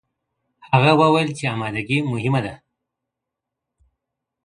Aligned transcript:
هغه 0.71 0.91
وويل 1.01 1.29
چي 1.37 1.43
امادګي 1.55 1.97
مهم 2.11 2.35
دی؟ 2.45 2.53